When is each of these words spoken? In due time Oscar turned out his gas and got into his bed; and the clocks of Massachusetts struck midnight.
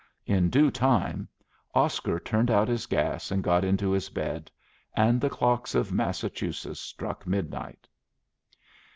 In 0.25 0.49
due 0.49 0.71
time 0.71 1.27
Oscar 1.75 2.19
turned 2.19 2.49
out 2.49 2.67
his 2.67 2.87
gas 2.87 3.29
and 3.29 3.43
got 3.43 3.63
into 3.63 3.91
his 3.91 4.09
bed; 4.09 4.49
and 4.97 5.21
the 5.21 5.29
clocks 5.29 5.75
of 5.75 5.93
Massachusetts 5.93 6.79
struck 6.79 7.27
midnight. 7.27 7.87